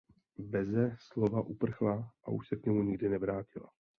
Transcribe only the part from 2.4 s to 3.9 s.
se k němu nikdy nevrátila.